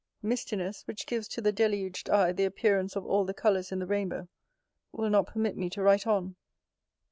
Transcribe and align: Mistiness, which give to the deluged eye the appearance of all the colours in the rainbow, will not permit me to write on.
Mistiness, 0.23 0.81
which 0.87 1.05
give 1.05 1.29
to 1.29 1.41
the 1.41 1.51
deluged 1.51 2.09
eye 2.09 2.31
the 2.31 2.43
appearance 2.43 2.95
of 2.95 3.05
all 3.05 3.23
the 3.23 3.35
colours 3.35 3.71
in 3.71 3.77
the 3.77 3.85
rainbow, 3.85 4.29
will 4.91 5.11
not 5.11 5.27
permit 5.27 5.55
me 5.55 5.69
to 5.69 5.81
write 5.83 6.07
on. 6.07 6.37